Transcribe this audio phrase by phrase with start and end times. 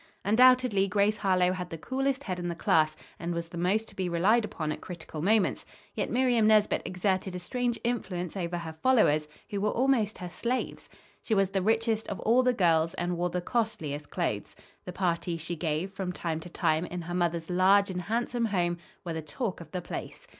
[0.25, 3.95] Undoubtedly Grace Harlowe had the coolest head in the class, and was the most to
[3.95, 8.73] be relied upon at critical moments; yet Miriam Nesbit exerted a strange influence over her
[8.73, 10.89] followers, who were almost her slaves.
[11.21, 14.55] She was the richest of all the girls and wore the costliest clothes.
[14.85, 18.79] The parties she gave, from time to time, in her mother's large and handsome home
[19.05, 20.27] were the talk of the place.